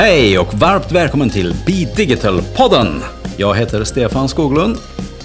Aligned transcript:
Hej 0.00 0.38
och 0.38 0.54
varmt 0.54 0.92
välkommen 0.92 1.30
till 1.30 1.54
Be 1.66 1.72
Digital-podden! 1.96 3.02
Jag 3.36 3.54
heter 3.54 3.84
Stefan 3.84 4.28
Skoglund 4.28 4.76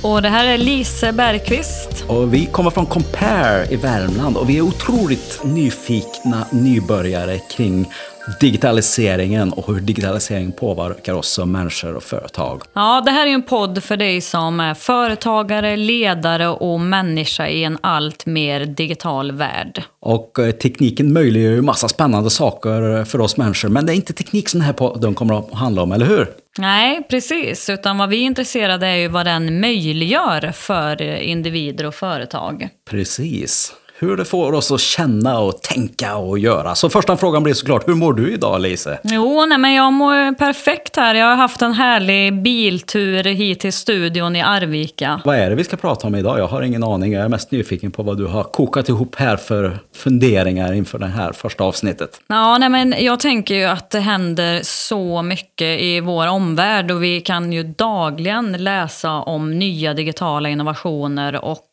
och 0.06 0.22
det 0.22 0.30
här 0.30 0.46
är 0.46 0.58
Lise 0.58 1.12
Bergqvist. 1.12 2.06
och 2.08 2.34
vi 2.34 2.46
kommer 2.46 2.70
från 2.70 2.86
Compare 2.86 3.66
i 3.70 3.76
Värmland 3.76 4.38
och 4.38 4.50
vi 4.50 4.58
är 4.58 4.62
otroligt 4.62 5.40
nyfikna 5.44 6.46
nybörjare 6.52 7.40
kring 7.40 7.92
digitaliseringen 8.40 9.54
och 9.54 9.68
hur 9.68 9.82
digitaliseringen 9.82 10.52
påverkar 10.52 11.14
oss 11.14 11.28
som 11.28 11.52
människor 11.52 11.96
och 11.96 12.04
företag. 12.04 12.62
Ja, 12.74 13.02
det 13.06 13.12
här 13.12 13.28
är 13.28 13.32
en 13.32 13.44
podd 13.44 13.84
för 13.84 13.98
dig 13.98 14.22
som 14.22 14.60
är 14.60 14.74
företagare, 14.74 15.76
ledare 15.76 16.48
och 16.48 16.80
människa 16.80 17.48
i 17.48 17.64
en 17.64 17.78
allt 17.82 18.26
mer 18.26 18.66
digital 18.66 19.32
värld. 19.32 19.84
Och 20.00 20.40
eh, 20.40 20.52
tekniken 20.52 21.14
möjliggör 21.14 21.52
ju 21.52 21.62
massa 21.62 21.88
spännande 21.88 22.30
saker 22.30 23.06
för 23.06 23.22
oss 23.22 23.38
människor, 23.38 23.70
men 23.70 23.86
det 23.86 23.94
är 23.94 23.96
inte 23.96 24.14
teknik 24.14 24.50
som 24.50 24.60
den 24.60 24.66
här 24.66 24.74
podden 24.74 25.14
kommer 25.14 25.40
att 25.40 25.54
handla 25.54 25.82
om, 25.84 25.92
eller 25.92 26.06
hur? 26.06 26.28
Nej, 26.60 27.08
precis. 27.10 27.70
Utan 27.70 27.98
vad 27.98 28.10
vi 28.10 28.18
är 28.18 28.22
intresserade 28.22 28.88
är 28.88 28.96
ju 28.96 29.08
vad 29.08 29.26
den 29.26 29.60
möjliggör 29.60 30.52
för 30.52 31.02
individer 31.22 31.86
och 31.86 31.96
företag. 31.96 32.70
Precis. 32.90 33.74
Hur 33.98 34.18
det 34.18 34.26
får 34.26 34.54
oss 34.54 34.72
att 34.72 34.82
känna 34.82 35.40
och 35.40 35.62
tänka 35.62 36.16
och 36.16 36.40
göra. 36.40 36.76
Så 36.76 36.90
första 36.90 37.18
frågan 37.18 37.44
blir 37.44 37.54
såklart, 37.54 37.88
hur 37.88 37.94
mår 37.94 38.14
du 38.14 38.34
idag 38.34 38.62
Lise? 38.62 39.00
Jo, 39.04 39.46
nej, 39.46 39.58
men 39.58 39.74
jag 39.74 39.94
mår 39.94 40.36
perfekt 40.36 40.96
här. 40.96 41.16
Jag 41.16 41.26
har 41.26 41.36
haft 41.36 41.62
en 41.62 41.74
härlig 41.74 42.42
biltur 42.42 43.24
hit 43.24 43.60
till 43.60 43.74
studion 43.74 44.36
i 44.36 44.42
Arvika. 44.42 45.22
Vad 45.26 45.36
är 45.36 45.50
det 45.50 45.56
vi 45.56 45.64
ska 45.64 45.78
prata 45.78 46.08
om 46.08 46.16
idag? 46.16 46.40
Jag 46.40 46.48
har 46.48 46.62
ingen 46.62 46.84
aning. 46.84 47.14
Jag 47.14 47.24
är 47.24 47.30
mest 47.30 47.52
nyfiken 47.52 47.92
på 47.92 48.04
vad 48.04 48.18
du 48.18 48.26
har 48.26 48.44
kokat 48.44 48.90
ihop 48.90 49.16
här 49.16 49.38
för 49.38 49.80
funderingar 49.96 50.74
inför 50.74 51.00
det 51.00 51.08
här 51.08 51.32
första 51.32 51.64
avsnittet. 51.64 52.22
Ja, 52.28 52.58
nej, 52.58 52.70
men 52.70 52.96
jag 53.00 53.20
tänker 53.20 53.56
ju 53.56 53.66
att 53.66 53.90
det 53.90 54.00
händer 54.00 54.60
så 54.64 55.22
mycket 55.22 55.82
i 55.82 56.00
vår 56.00 56.28
omvärld 56.28 56.92
och 56.92 57.04
vi 57.04 57.22
kan 57.22 57.54
ju 57.54 57.64
dagligen 57.64 58.52
läsa 58.52 59.12
om 59.12 59.60
nya 59.60 59.94
digitala 59.94 60.50
innovationer 60.50 61.46
och 61.46 61.70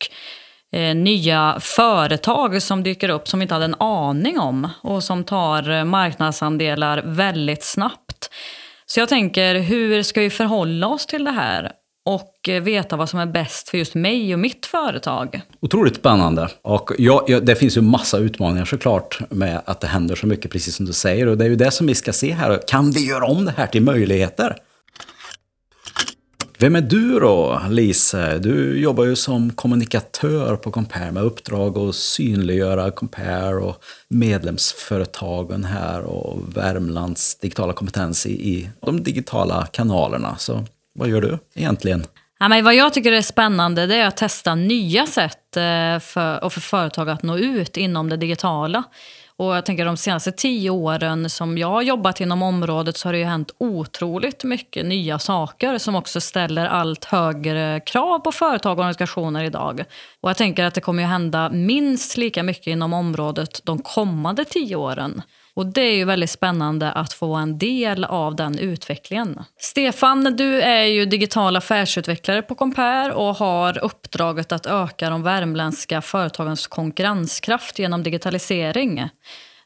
eh, 0.73 0.95
nya 0.95 1.57
företag 1.61 2.63
som 2.63 2.83
dyker 2.83 3.09
upp 3.09 3.29
som 3.29 3.41
vi 3.41 3.43
inte 3.43 3.55
hade 3.55 3.65
en 3.65 3.81
aning 3.81 4.39
om 4.39 4.69
och 4.83 5.05
som 5.05 5.25
tar 5.25 5.71
eh, 5.71 5.85
marknadsandelar 5.85 7.03
väldigt 7.05 7.65
snabbt. 7.65 8.31
Så 8.87 9.01
jag 9.01 9.09
tänker, 9.09 9.55
hur 9.55 10.03
ska 10.03 10.21
vi 10.21 10.31
förhålla 10.31 10.87
oss 10.87 11.07
till 11.07 11.25
det 11.25 11.31
här? 11.31 11.73
Och 12.05 12.49
eh, 12.49 12.63
veta 12.63 12.97
vad 12.97 13.09
som 13.09 13.21
är 13.21 13.27
bäst 13.27 13.69
för 13.69 13.79
just 13.79 13.95
mig 13.95 14.33
och 14.33 14.39
mitt 14.39 14.67
företag. 14.67 15.41
Otroligt 15.61 15.97
spännande. 15.97 16.49
Och 16.63 16.91
ja, 16.99 17.25
ja, 17.29 17.41
det 17.41 17.55
finns 17.55 17.77
ju 17.77 17.81
massa 17.81 18.19
utmaningar 18.19 18.65
såklart 18.65 19.21
med 19.31 19.63
att 19.65 19.81
det 19.81 19.87
händer 19.87 20.15
så 20.15 20.27
mycket, 20.27 20.51
precis 20.51 20.77
som 20.77 20.87
du 20.87 20.93
säger. 20.93 21.27
Och 21.27 21.39
det 21.39 21.45
är 21.45 21.49
ju 21.49 21.57
det 21.57 21.71
som 21.71 21.87
vi 21.87 21.95
ska 21.95 22.13
se 22.13 22.33
här. 22.33 22.61
Kan 22.67 22.91
vi 22.91 23.09
göra 23.09 23.25
om 23.25 23.45
det 23.45 23.55
här 23.57 23.67
till 23.67 23.83
möjligheter? 23.83 24.57
Vem 26.63 26.77
är 26.77 26.81
du 26.81 27.21
då, 27.21 27.63
Lise? 27.71 28.39
Du 28.39 28.81
jobbar 28.81 29.05
ju 29.05 29.17
som 29.17 29.51
kommunikatör 29.51 30.57
på 30.57 30.71
Compare 30.71 31.13
med 31.13 31.23
uppdrag 31.23 31.79
att 31.79 31.95
synliggöra 31.95 32.91
Compare 32.91 33.55
och 33.55 33.85
medlemsföretagen 34.09 35.65
här 35.65 36.03
och 36.03 36.57
Värmlands 36.57 37.39
digitala 37.39 37.73
kompetens 37.73 38.27
i, 38.27 38.31
i 38.31 38.71
de 38.81 39.03
digitala 39.03 39.67
kanalerna. 39.67 40.37
Så 40.39 40.65
vad 40.95 41.09
gör 41.09 41.21
du 41.21 41.39
egentligen? 41.55 42.05
Ja, 42.39 42.49
men 42.49 42.65
vad 42.65 42.75
jag 42.75 42.93
tycker 42.93 43.13
är 43.13 43.23
spännande 43.23 43.87
det 43.87 43.97
är 43.97 44.07
att 44.07 44.17
testa 44.17 44.55
nya 44.55 45.07
sätt 45.07 45.57
eh, 45.57 45.99
för, 46.01 46.45
och 46.45 46.53
för 46.53 46.61
företag 46.61 47.11
att 47.11 47.23
nå 47.23 47.39
ut 47.39 47.77
inom 47.77 48.09
det 48.09 48.17
digitala. 48.17 48.83
Och 49.43 49.57
jag 49.57 49.67
tänker 49.67 49.85
de 49.85 49.97
senaste 49.97 50.33
tio 50.33 50.71
åren 50.71 51.31
som 51.31 51.59
jag 51.59 51.69
har 51.69 51.83
jobbat 51.83 52.21
inom 52.21 52.43
området 52.43 52.97
så 52.97 53.09
har 53.09 53.13
det 53.13 53.19
ju 53.19 53.25
hänt 53.25 53.55
otroligt 53.59 54.45
mycket 54.45 54.87
nya 54.87 55.19
saker 55.19 55.79
som 55.79 55.95
också 55.95 56.21
ställer 56.21 56.67
allt 56.67 57.05
högre 57.05 57.81
krav 57.81 58.19
på 58.19 58.33
företag 58.33 58.73
och 58.73 58.79
organisationer 58.79 59.45
idag. 59.45 59.85
Och 60.21 60.31
jag 60.31 60.37
tänker 60.37 60.65
att 60.65 60.75
det 60.75 60.81
kommer 60.81 61.03
ju 61.03 61.09
hända 61.09 61.51
minst 61.51 62.17
lika 62.17 62.43
mycket 62.43 62.67
inom 62.67 62.93
området 62.93 63.61
de 63.65 63.79
kommande 63.79 64.45
tio 64.45 64.77
åren. 64.77 65.23
Och 65.57 65.67
det 65.67 65.81
är 65.81 65.95
ju 65.95 66.05
väldigt 66.05 66.31
spännande 66.31 66.93
att 66.93 67.13
få 67.13 67.35
en 67.35 67.59
del 67.59 68.05
av 68.05 68.37
den 68.37 68.59
utvecklingen. 68.59 69.45
Stefan, 69.59 70.37
du 70.37 70.61
är 70.61 70.85
ju 70.85 71.07
digital 71.07 71.57
affärsutvecklare 71.57 72.43
på 72.43 72.55
Compare 72.55 73.13
och 73.13 73.37
har 73.37 73.85
uppdraget 73.85 74.53
att 74.53 74.67
öka 74.67 75.11
de 75.11 75.23
värmländska 75.23 76.03
företagens 76.03 76.67
konkurrenskraft 76.67 77.79
genom 77.79 78.03
digitalisering. 78.03 79.09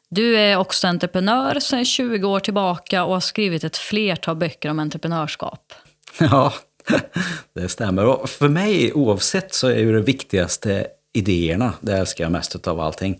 Du 0.09 0.37
är 0.37 0.57
också 0.57 0.87
entreprenör 0.87 1.59
sedan 1.59 1.85
20 1.85 2.27
år 2.27 2.39
tillbaka 2.39 3.03
och 3.03 3.13
har 3.13 3.19
skrivit 3.19 3.63
ett 3.63 3.77
flertal 3.77 4.35
böcker 4.35 4.69
om 4.69 4.79
entreprenörskap. 4.79 5.73
Ja, 6.19 6.53
det 7.55 7.69
stämmer. 7.69 8.05
Och 8.05 8.29
för 8.29 8.47
mig, 8.47 8.93
oavsett, 8.93 9.53
så 9.53 9.67
är 9.67 9.77
ju 9.77 9.93
det 9.93 10.01
viktigaste 10.01 10.87
idéerna. 11.13 11.73
Det 11.81 11.97
älskar 11.97 12.23
jag 12.23 12.31
mest 12.31 12.67
av 12.67 12.79
allting. 12.79 13.19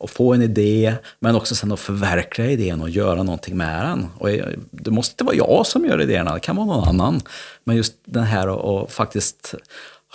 Att 0.00 0.10
få 0.10 0.34
en 0.34 0.42
idé, 0.42 0.94
men 1.20 1.36
också 1.36 1.54
sen 1.54 1.72
att 1.72 1.80
förverkliga 1.80 2.50
idén 2.50 2.80
och 2.80 2.90
göra 2.90 3.22
någonting 3.22 3.56
med 3.56 3.84
den. 3.84 4.06
Och 4.18 4.28
det 4.70 4.90
måste 4.90 5.12
inte 5.12 5.24
vara 5.24 5.36
jag 5.36 5.66
som 5.66 5.84
gör 5.84 6.02
idéerna, 6.02 6.34
det 6.34 6.40
kan 6.40 6.56
vara 6.56 6.66
någon 6.66 6.88
annan. 6.88 7.20
Men 7.64 7.76
just 7.76 7.94
den 8.04 8.24
här 8.24 8.82
att 8.82 8.92
faktiskt 8.92 9.54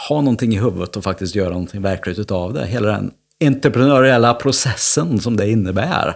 ha 0.09 0.21
någonting 0.21 0.53
i 0.53 0.59
huvudet 0.59 0.97
och 0.97 1.03
faktiskt 1.03 1.35
göra 1.35 1.49
någonting 1.49 1.81
verkligt 1.81 2.19
utav 2.19 2.53
det. 2.53 2.65
Hela 2.65 2.87
den 2.87 3.11
entreprenöriella 3.43 4.33
processen 4.33 5.19
som 5.19 5.37
det 5.37 5.49
innebär 5.49 6.15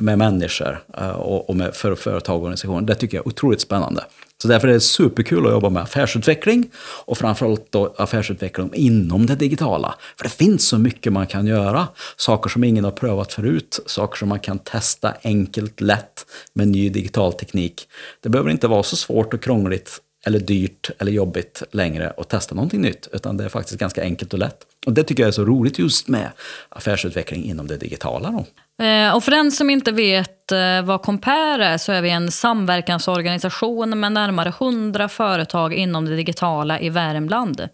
med 0.00 0.18
människor 0.18 0.84
eh, 0.98 1.08
och 1.10 1.56
med 1.56 1.74
för 1.74 1.94
företag 1.94 2.36
och 2.36 2.42
organisationer. 2.42 2.86
Det 2.86 2.94
tycker 2.94 3.16
jag 3.16 3.26
är 3.26 3.28
otroligt 3.28 3.60
spännande. 3.60 4.04
Så 4.42 4.48
därför 4.48 4.68
är 4.68 4.72
det 4.72 4.80
superkul 4.80 5.46
att 5.46 5.52
jobba 5.52 5.70
med 5.70 5.82
affärsutveckling 5.82 6.70
och 7.04 7.18
framförallt 7.18 7.72
då 7.72 7.94
affärsutveckling 7.98 8.70
inom 8.74 9.26
det 9.26 9.34
digitala. 9.34 9.94
För 10.16 10.24
det 10.24 10.30
finns 10.30 10.68
så 10.68 10.78
mycket 10.78 11.12
man 11.12 11.26
kan 11.26 11.46
göra. 11.46 11.88
Saker 12.16 12.50
som 12.50 12.64
ingen 12.64 12.84
har 12.84 12.90
prövat 12.90 13.32
förut, 13.32 13.80
saker 13.86 14.18
som 14.18 14.28
man 14.28 14.40
kan 14.40 14.58
testa 14.58 15.14
enkelt, 15.22 15.80
lätt 15.80 16.26
med 16.52 16.68
ny 16.68 16.88
digital 16.88 17.32
teknik. 17.32 17.88
Det 18.20 18.28
behöver 18.28 18.50
inte 18.50 18.68
vara 18.68 18.82
så 18.82 18.96
svårt 18.96 19.34
och 19.34 19.42
krångligt 19.42 20.00
eller 20.26 20.38
dyrt 20.38 20.90
eller 20.98 21.12
jobbigt 21.12 21.62
längre 21.72 22.12
att 22.16 22.28
testa 22.28 22.54
någonting 22.54 22.80
nytt, 22.80 23.08
utan 23.12 23.36
det 23.36 23.44
är 23.44 23.48
faktiskt 23.48 23.80
ganska 23.80 24.02
enkelt 24.02 24.32
och 24.32 24.38
lätt. 24.38 24.58
Och 24.86 24.92
det 24.92 25.02
tycker 25.02 25.22
jag 25.22 25.28
är 25.28 25.32
så 25.32 25.44
roligt 25.44 25.78
just 25.78 26.08
med 26.08 26.30
affärsutveckling 26.68 27.44
inom 27.44 27.66
det 27.66 27.76
digitala. 27.76 28.30
Då. 28.30 28.84
Eh, 28.84 29.16
och 29.16 29.24
för 29.24 29.30
den 29.30 29.52
som 29.52 29.70
inte 29.70 29.92
vet 29.92 30.52
eh, 30.52 30.82
vad 30.82 31.02
Compare 31.02 31.66
är 31.66 31.78
så 31.78 31.92
är 31.92 32.02
vi 32.02 32.10
en 32.10 32.30
samverkansorganisation 32.30 34.00
med 34.00 34.12
närmare 34.12 34.48
100 34.48 35.08
företag 35.08 35.74
inom 35.74 36.04
det 36.04 36.16
digitala 36.16 36.80
i 36.80 36.90
Värmland. 36.90 37.68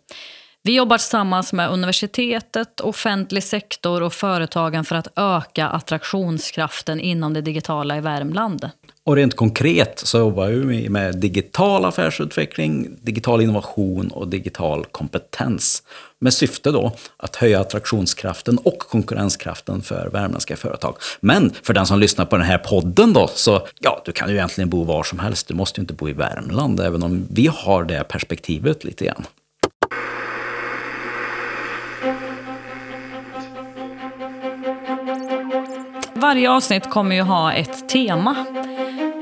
Vi 0.64 0.76
jobbar 0.76 0.98
tillsammans 0.98 1.52
med 1.52 1.70
universitetet, 1.70 2.80
offentlig 2.80 3.42
sektor 3.42 4.02
och 4.02 4.12
företagen 4.12 4.84
för 4.84 4.96
att 4.96 5.08
öka 5.16 5.68
attraktionskraften 5.68 7.00
inom 7.00 7.34
det 7.34 7.40
digitala 7.40 7.96
i 7.96 8.00
Värmland. 8.00 8.70
Och 9.04 9.16
rent 9.16 9.36
konkret 9.36 9.98
så 9.98 10.18
jobbar 10.18 10.48
vi 10.48 10.88
med 10.88 11.18
digital 11.18 11.84
affärsutveckling, 11.84 12.88
digital 13.02 13.40
innovation 13.40 14.08
och 14.08 14.28
digital 14.28 14.84
kompetens. 14.84 15.82
Med 16.18 16.34
syfte 16.34 16.70
då 16.70 16.92
att 17.16 17.36
höja 17.36 17.60
attraktionskraften 17.60 18.58
och 18.58 18.78
konkurrenskraften 18.78 19.82
för 19.82 20.10
värmländska 20.12 20.56
företag. 20.56 20.96
Men 21.20 21.52
för 21.62 21.74
den 21.74 21.86
som 21.86 21.98
lyssnar 21.98 22.24
på 22.24 22.36
den 22.36 22.46
här 22.46 22.58
podden 22.58 23.12
då, 23.12 23.28
så 23.34 23.66
ja, 23.80 24.02
du 24.04 24.12
kan 24.12 24.28
ju 24.28 24.34
egentligen 24.34 24.70
bo 24.70 24.84
var 24.84 25.02
som 25.02 25.18
helst. 25.18 25.48
Du 25.48 25.54
måste 25.54 25.80
ju 25.80 25.82
inte 25.82 25.94
bo 25.94 26.08
i 26.08 26.12
Värmland, 26.12 26.80
även 26.80 27.02
om 27.02 27.26
vi 27.30 27.46
har 27.46 27.84
det 27.84 28.04
perspektivet 28.08 28.84
lite 28.84 29.04
grann. 29.04 29.24
Varje 36.22 36.50
avsnitt 36.50 36.90
kommer 36.90 37.16
ju 37.16 37.22
ha 37.22 37.52
ett 37.52 37.88
tema. 37.88 38.36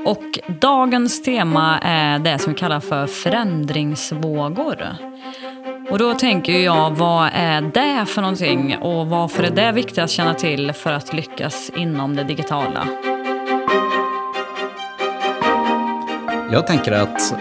Och 0.05 0.39
dagens 0.47 1.23
tema 1.23 1.79
är 1.79 2.19
det 2.19 2.39
som 2.39 2.53
vi 2.53 2.59
kallar 2.59 2.79
för 2.79 3.07
förändringsvågor. 3.07 4.87
Och 5.89 5.97
då 5.97 6.13
tänker 6.13 6.53
ju 6.53 6.59
jag, 6.59 6.91
vad 6.91 7.29
är 7.33 7.61
det 7.61 8.05
för 8.05 8.21
någonting 8.21 8.77
och 8.81 9.07
varför 9.07 9.43
är 9.43 9.51
det 9.51 9.71
viktigt 9.71 9.97
att 9.97 10.09
känna 10.09 10.33
till 10.33 10.73
för 10.73 10.91
att 10.91 11.13
lyckas 11.13 11.71
inom 11.75 12.15
det 12.15 12.23
digitala? 12.23 12.87
Jag 16.51 16.67
tänker 16.67 16.91
att 16.91 17.35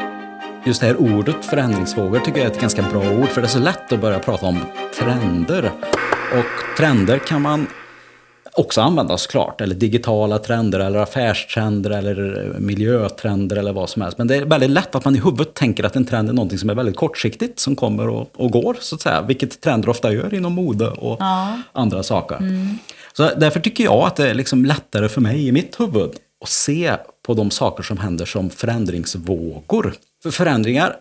just 0.64 0.80
det 0.80 0.86
här 0.86 0.96
ordet 1.00 1.44
förändringsvågor 1.44 2.18
tycker 2.18 2.38
jag 2.38 2.46
är 2.46 2.52
ett 2.52 2.60
ganska 2.60 2.82
bra 2.82 3.00
ord, 3.00 3.28
för 3.28 3.40
det 3.40 3.46
är 3.46 3.50
så 3.50 3.58
lätt 3.58 3.92
att 3.92 4.00
börja 4.00 4.18
prata 4.18 4.46
om 4.46 4.58
trender. 4.98 5.70
Och 6.32 6.76
trender 6.76 7.18
kan 7.18 7.42
man 7.42 7.66
också 8.52 8.80
använda 8.80 9.18
såklart, 9.18 9.60
eller 9.60 9.74
digitala 9.74 10.38
trender, 10.38 10.80
eller 10.80 10.98
affärstrender, 10.98 11.90
eller 11.90 12.54
miljötrender 12.58 13.56
eller 13.56 13.72
vad 13.72 13.90
som 13.90 14.02
helst. 14.02 14.18
Men 14.18 14.26
det 14.26 14.36
är 14.36 14.44
väldigt 14.44 14.70
lätt 14.70 14.94
att 14.94 15.04
man 15.04 15.16
i 15.16 15.20
huvudet 15.20 15.54
tänker 15.54 15.84
att 15.84 15.96
en 15.96 16.04
trend 16.06 16.28
är 16.28 16.32
någonting 16.32 16.58
som 16.58 16.70
är 16.70 16.74
väldigt 16.74 16.96
kortsiktigt, 16.96 17.60
som 17.60 17.76
kommer 17.76 18.08
och, 18.08 18.30
och 18.36 18.50
går, 18.50 18.76
så 18.80 18.94
att 18.94 19.00
säga. 19.00 19.22
Vilket 19.22 19.60
trender 19.60 19.88
ofta 19.88 20.12
gör 20.12 20.34
inom 20.34 20.52
mode 20.52 20.88
och 20.90 21.16
Ja. 21.20 21.58
andra 21.72 22.02
saker. 22.02 22.38
Så 23.12 23.30
därför 23.36 23.60
tycker 23.60 23.84
jag 23.84 24.06
att 24.06 24.16
det 24.16 24.30
är 24.30 24.34
liksom 24.34 24.64
lättare 24.64 25.08
för 25.08 25.20
mig 25.20 25.48
i 25.48 25.52
mitt 25.52 25.80
huvud 25.80 26.10
och 26.40 26.48
se 26.48 26.92
på 27.26 27.34
de 27.34 27.50
saker 27.50 27.82
som 27.82 27.98
händer 27.98 28.24
som 28.24 28.50
förändringsvågor. 28.50 29.94
För 30.22 30.30
förändringar 30.30 30.96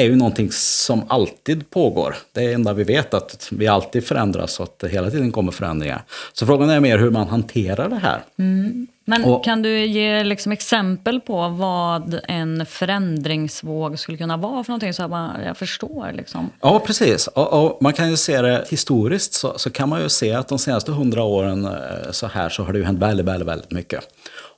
är 0.00 0.04
ju 0.04 0.16
någonting 0.16 0.48
som 0.52 1.02
alltid 1.08 1.70
pågår. 1.70 2.16
Det 2.32 2.44
är 2.44 2.54
enda 2.54 2.72
vi 2.72 2.84
vet, 2.84 3.14
att 3.14 3.48
vi 3.50 3.66
alltid 3.66 4.06
förändras 4.06 4.60
och 4.60 4.64
att 4.64 4.78
det 4.78 4.88
hela 4.88 5.10
tiden 5.10 5.32
kommer 5.32 5.52
förändringar. 5.52 6.02
Så 6.32 6.46
frågan 6.46 6.70
är 6.70 6.80
mer 6.80 6.98
hur 6.98 7.10
man 7.10 7.28
hanterar 7.28 7.88
det 7.88 7.96
här. 7.96 8.20
Mm. 8.38 8.86
Men 9.04 9.24
och, 9.24 9.44
kan 9.44 9.62
du 9.62 9.86
ge 9.86 10.24
liksom 10.24 10.52
exempel 10.52 11.20
på 11.20 11.48
vad 11.48 12.20
en 12.28 12.66
förändringsvåg 12.66 13.98
skulle 13.98 14.18
kunna 14.18 14.36
vara 14.36 14.64
för 14.64 14.70
någonting 14.70 14.94
så 14.94 15.02
att 15.02 15.10
man, 15.10 15.42
jag 15.44 15.56
förstår? 15.56 16.12
Liksom. 16.12 16.50
Ja, 16.60 16.82
precis. 16.86 17.26
Och, 17.26 17.64
och, 17.64 17.82
man 17.82 17.92
kan 17.92 18.10
ju 18.10 18.16
se 18.16 18.42
det 18.42 18.64
historiskt 18.70 19.34
så, 19.34 19.58
så 19.58 19.70
kan 19.70 19.88
man 19.88 20.02
ju 20.02 20.08
se 20.08 20.32
att 20.32 20.48
de 20.48 20.58
senaste 20.58 20.92
hundra 20.92 21.22
åren 21.22 21.64
eh, 21.64 22.10
så 22.10 22.26
här 22.26 22.48
så 22.48 22.62
har 22.62 22.72
det 22.72 22.78
ju 22.78 22.84
hänt 22.84 22.98
väldigt, 22.98 23.26
väldigt, 23.26 23.48
väldigt 23.48 23.70
mycket. 23.70 24.04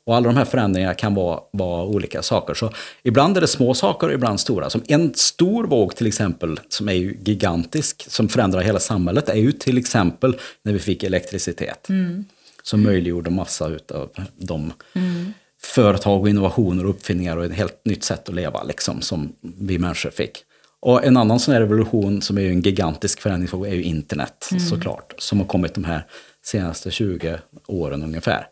Och 0.06 0.16
alla 0.16 0.26
de 0.26 0.36
här 0.36 0.44
förändringarna 0.44 0.94
kan 0.94 1.14
vara, 1.14 1.40
vara 1.52 1.84
olika 1.84 2.22
saker. 2.22 2.54
Så 2.54 2.70
ibland 3.02 3.36
är 3.36 3.40
det 3.40 3.46
små 3.46 3.74
saker 3.74 4.06
och 4.06 4.12
ibland 4.12 4.40
stora. 4.40 4.70
Som 4.70 4.82
en 4.88 5.14
stor 5.14 5.64
våg 5.64 5.96
till 5.96 6.06
exempel, 6.06 6.60
som 6.68 6.88
är 6.88 6.92
gigantisk, 6.92 8.04
som 8.08 8.28
förändrar 8.28 8.60
hela 8.60 8.80
samhället, 8.80 9.28
är 9.28 9.34
ju 9.34 9.52
till 9.52 9.78
exempel 9.78 10.36
när 10.62 10.72
vi 10.72 10.78
fick 10.78 11.02
elektricitet. 11.02 11.88
Mm. 11.88 12.24
Som 12.62 12.82
möjliggjorde 12.82 13.30
massa 13.30 13.68
utav 13.68 14.10
de 14.36 14.72
mm. 14.94 15.32
företag 15.62 16.20
och 16.20 16.28
innovationer 16.28 16.84
och 16.84 16.90
uppfinningar 16.90 17.36
och 17.36 17.44
ett 17.44 17.52
helt 17.52 17.84
nytt 17.84 18.04
sätt 18.04 18.28
att 18.28 18.34
leva 18.34 18.62
liksom, 18.62 19.00
som 19.00 19.32
vi 19.40 19.78
människor 19.78 20.10
fick. 20.10 20.44
Och 20.80 21.04
en 21.04 21.16
annan 21.16 21.40
sån 21.40 21.54
här 21.54 21.60
revolution 21.60 22.22
som 22.22 22.38
är 22.38 22.48
en 22.48 22.60
gigantisk 22.60 23.20
förändringsvåg 23.20 23.66
är 23.66 23.74
ju 23.74 23.82
internet 23.82 24.48
mm. 24.50 24.64
såklart. 24.64 25.14
Som 25.18 25.40
har 25.40 25.46
kommit 25.46 25.74
de 25.74 25.84
här 25.84 26.06
senaste 26.44 26.90
20 26.90 27.38
åren 27.66 28.02
ungefär. 28.02 28.48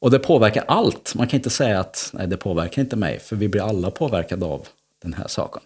Och 0.00 0.10
det 0.10 0.18
påverkar 0.18 0.64
allt. 0.68 1.14
Man 1.14 1.28
kan 1.28 1.38
inte 1.38 1.50
säga 1.50 1.80
att 1.80 2.10
nej, 2.12 2.26
det 2.26 2.36
påverkar 2.36 2.82
inte 2.82 2.96
mig, 2.96 3.18
för 3.18 3.36
vi 3.36 3.48
blir 3.48 3.62
alla 3.62 3.90
påverkade 3.90 4.46
av 4.46 4.66
den 5.02 5.14
här 5.14 5.28
saken. 5.28 5.62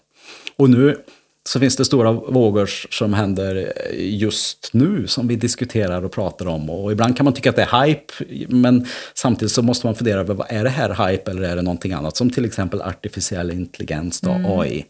Och 0.56 0.70
nu 0.70 0.96
så 1.44 1.60
finns 1.60 1.76
det 1.76 1.84
stora 1.84 2.12
vågor 2.12 2.66
som 2.90 3.14
händer 3.14 3.72
just 3.98 4.70
nu 4.72 5.06
som 5.06 5.28
vi 5.28 5.36
diskuterar 5.36 6.04
och 6.04 6.12
pratar 6.12 6.48
om. 6.48 6.70
Och 6.70 6.92
ibland 6.92 7.16
kan 7.16 7.24
man 7.24 7.34
tycka 7.34 7.50
att 7.50 7.56
det 7.56 7.62
är 7.62 7.84
hype, 7.84 8.12
men 8.48 8.86
samtidigt 9.14 9.52
så 9.52 9.62
måste 9.62 9.86
man 9.86 9.94
fundera 9.94 10.20
över 10.20 10.34
vad 10.34 10.46
är 10.50 10.64
det 10.64 10.70
här 10.70 11.08
hype 11.08 11.30
eller 11.30 11.42
är 11.42 11.56
det 11.56 11.62
någonting 11.62 11.92
annat? 11.92 12.16
Som 12.16 12.30
till 12.30 12.44
exempel 12.44 12.82
artificiell 12.82 13.50
intelligens, 13.50 14.20
då, 14.20 14.30
mm. 14.30 14.58
AI. 14.58 14.84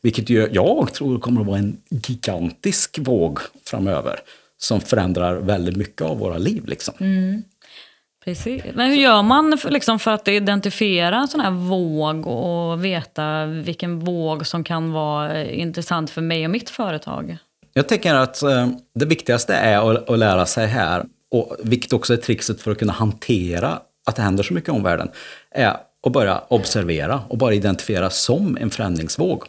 Vilket 0.00 0.30
ju 0.30 0.48
jag 0.52 0.92
tror 0.92 1.18
kommer 1.18 1.40
att 1.40 1.46
vara 1.46 1.58
en 1.58 1.76
gigantisk 1.88 2.98
våg 2.98 3.38
framöver 3.64 4.20
som 4.58 4.80
förändrar 4.80 5.34
väldigt 5.34 5.76
mycket 5.76 6.02
av 6.02 6.18
våra 6.18 6.38
liv. 6.38 6.66
Liksom. 6.66 6.94
Mm. 6.98 7.42
Precis. 8.24 8.62
Men 8.74 8.90
hur 8.90 8.96
gör 8.96 9.22
man 9.22 9.58
för, 9.58 9.70
liksom, 9.70 9.98
för 9.98 10.10
att 10.10 10.28
identifiera 10.28 11.16
en 11.16 11.28
sån 11.28 11.40
här 11.40 11.50
våg 11.50 12.26
och 12.26 12.84
veta 12.84 13.46
vilken 13.46 13.98
våg 13.98 14.46
som 14.46 14.64
kan 14.64 14.92
vara 14.92 15.40
eh, 15.40 15.60
intressant 15.60 16.10
för 16.10 16.20
mig 16.20 16.44
och 16.44 16.50
mitt 16.50 16.70
företag? 16.70 17.36
Jag 17.72 17.88
tänker 17.88 18.14
att 18.14 18.42
eh, 18.42 18.68
det 18.94 19.06
viktigaste 19.06 19.54
är 19.54 19.92
att, 19.92 20.10
att 20.10 20.18
lära 20.18 20.46
sig 20.46 20.66
här, 20.66 21.04
och 21.30 21.56
vilket 21.62 21.92
också 21.92 22.12
är 22.12 22.16
trixet 22.16 22.60
för 22.60 22.70
att 22.70 22.78
kunna 22.78 22.92
hantera 22.92 23.78
att 24.06 24.16
det 24.16 24.22
händer 24.22 24.42
så 24.42 24.54
mycket 24.54 24.68
i 24.68 24.72
omvärlden, 24.72 25.10
är 25.50 25.76
att 26.06 26.12
börja 26.12 26.42
observera 26.48 27.20
och 27.28 27.38
bara 27.38 27.54
identifiera 27.54 28.10
som 28.10 28.56
en 28.60 28.70
förändringsvåg. 28.70 29.44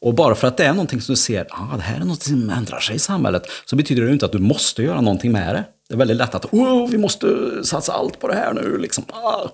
Och 0.00 0.14
bara 0.14 0.34
för 0.34 0.48
att 0.48 0.56
det 0.56 0.64
är 0.64 0.72
någonting 0.72 1.00
som 1.00 1.12
du 1.12 1.16
ser, 1.16 1.46
ah, 1.50 1.76
det 1.76 1.82
här 1.82 2.00
är 2.00 2.04
något 2.04 2.22
som 2.22 2.50
ändrar 2.50 2.80
sig 2.80 2.96
i 2.96 2.98
samhället, 2.98 3.42
så 3.64 3.76
betyder 3.76 4.02
det 4.02 4.08
ju 4.08 4.12
inte 4.12 4.26
att 4.26 4.32
du 4.32 4.38
måste 4.38 4.82
göra 4.82 5.00
någonting 5.00 5.32
med 5.32 5.54
det. 5.54 5.64
Det 5.88 5.94
är 5.94 5.98
väldigt 5.98 6.16
lätt 6.16 6.34
att 6.34 6.44
oh, 6.52 6.88
vi 6.90 6.98
måste 6.98 7.26
satsa 7.62 7.92
allt 7.92 8.20
på 8.20 8.28
det 8.28 8.34
här 8.34 8.52
nu. 8.52 8.78
Liksom. 8.78 9.04
Ah. 9.08 9.48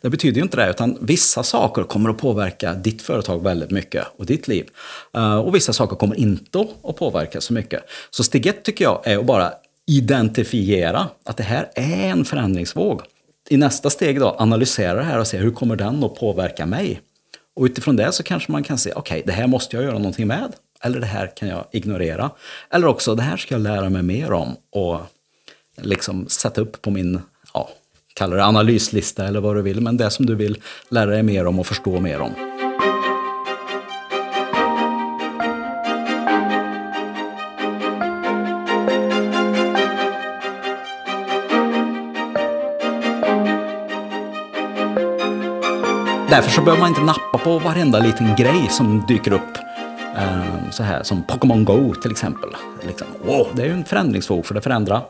Det 0.00 0.10
betyder 0.10 0.36
ju 0.36 0.42
inte 0.42 0.56
det, 0.56 0.70
utan 0.70 0.98
vissa 1.00 1.42
saker 1.42 1.82
kommer 1.82 2.10
att 2.10 2.18
påverka 2.18 2.74
ditt 2.74 3.02
företag 3.02 3.42
väldigt 3.42 3.70
mycket 3.70 4.06
och 4.16 4.26
ditt 4.26 4.48
liv. 4.48 4.66
Eh, 5.14 5.38
och 5.38 5.54
vissa 5.54 5.72
saker 5.72 5.96
kommer 5.96 6.14
inte 6.14 6.66
att 6.84 6.96
påverka 6.96 7.40
så 7.40 7.52
mycket. 7.52 7.82
Så 8.10 8.24
steg 8.24 8.46
ett 8.46 8.62
tycker 8.62 8.84
jag 8.84 9.00
är 9.04 9.18
att 9.18 9.26
bara 9.26 9.52
identifiera 9.86 11.08
att 11.24 11.36
det 11.36 11.42
här 11.42 11.70
är 11.74 12.10
en 12.10 12.24
förändringsvåg. 12.24 13.02
I 13.48 13.56
nästa 13.56 13.90
steg 13.90 14.20
då 14.20 14.36
analysera 14.38 14.94
det 14.94 15.04
här 15.04 15.18
och 15.18 15.26
se 15.26 15.38
hur 15.38 15.50
kommer 15.50 15.76
den 15.76 16.04
att 16.04 16.14
påverka 16.14 16.66
mig? 16.66 17.00
Och 17.58 17.64
utifrån 17.64 17.96
det 17.96 18.12
så 18.12 18.22
kanske 18.22 18.52
man 18.52 18.62
kan 18.62 18.78
se, 18.78 18.92
okej, 18.92 19.00
okay, 19.00 19.22
det 19.26 19.32
här 19.32 19.46
måste 19.46 19.76
jag 19.76 19.84
göra 19.84 19.98
någonting 19.98 20.26
med. 20.26 20.52
Eller 20.82 21.00
det 21.00 21.06
här 21.06 21.32
kan 21.36 21.48
jag 21.48 21.64
ignorera. 21.72 22.30
Eller 22.70 22.86
också, 22.86 23.14
det 23.14 23.22
här 23.22 23.36
ska 23.36 23.54
jag 23.54 23.62
lära 23.62 23.90
mig 23.90 24.02
mer 24.02 24.32
om 24.32 24.56
och 24.70 25.00
liksom 25.76 26.28
sätta 26.28 26.60
upp 26.60 26.82
på 26.82 26.90
min, 26.90 27.20
ja, 27.54 27.68
kalla 28.14 28.36
det 28.36 28.44
analyslista 28.44 29.26
eller 29.26 29.40
vad 29.40 29.56
du 29.56 29.62
vill, 29.62 29.80
men 29.80 29.96
det 29.96 30.10
som 30.10 30.26
du 30.26 30.34
vill 30.34 30.58
lära 30.88 31.10
dig 31.10 31.22
mer 31.22 31.46
om 31.46 31.58
och 31.58 31.66
förstå 31.66 32.00
mer 32.00 32.20
om. 32.20 32.57
Därför 46.30 46.50
så 46.50 46.62
behöver 46.62 46.80
man 46.80 46.88
inte 46.88 47.00
nappa 47.00 47.38
på 47.38 47.58
varenda 47.58 47.98
liten 47.98 48.36
grej 48.36 48.68
som 48.70 49.06
dyker 49.08 49.32
upp. 49.32 49.58
Eh, 50.16 50.70
så 50.70 50.82
här 50.82 51.02
som 51.02 51.22
Pokémon 51.22 51.64
Go 51.64 51.94
till 51.94 52.10
exempel. 52.10 52.50
Liksom, 52.86 53.06
oh, 53.26 53.46
det 53.54 53.62
är 53.62 53.66
ju 53.66 53.72
en 53.72 53.84
förändringsvåg 53.84 54.46
för 54.46 54.54
det 54.54 54.60
förändrar 54.60 55.02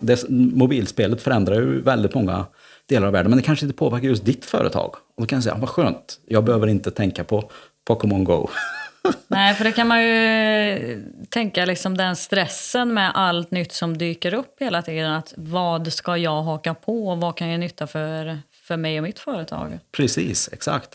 det, 0.00 0.28
mobilspelet 0.28 1.22
förändrar 1.22 1.54
ju 1.54 1.80
väldigt 1.80 2.14
många 2.14 2.46
delar 2.88 3.06
av 3.06 3.12
världen, 3.12 3.30
men 3.30 3.38
det 3.38 3.44
kanske 3.44 3.66
inte 3.66 3.78
påverkar 3.78 4.08
just 4.08 4.24
ditt 4.24 4.44
företag. 4.44 4.94
Och 4.94 5.22
då 5.22 5.26
kan 5.26 5.36
jag 5.36 5.44
säga, 5.44 5.54
vad 5.54 5.68
skönt, 5.68 6.20
jag 6.26 6.44
behöver 6.44 6.66
inte 6.66 6.90
tänka 6.90 7.24
på 7.24 7.50
Pokémon 7.86 8.24
Go. 8.24 8.48
Nej, 9.28 9.54
för 9.54 9.64
det 9.64 9.72
kan 9.72 9.88
man 9.88 10.02
ju 10.02 11.04
tänka, 11.30 11.64
liksom 11.64 11.96
den 11.96 12.16
stressen 12.16 12.94
med 12.94 13.10
allt 13.14 13.50
nytt 13.50 13.72
som 13.72 13.98
dyker 13.98 14.34
upp 14.34 14.56
hela 14.60 14.82
tiden. 14.82 15.12
Att 15.12 15.34
vad 15.36 15.92
ska 15.92 16.16
jag 16.16 16.42
haka 16.42 16.74
på 16.74 17.08
och 17.08 17.20
vad 17.20 17.36
kan 17.36 17.48
jag 17.48 17.60
nytta 17.60 17.86
för, 17.86 18.38
för 18.68 18.76
mig 18.76 18.98
och 18.98 19.02
mitt 19.02 19.18
företag? 19.18 19.78
Precis, 19.92 20.48
exakt. 20.52 20.90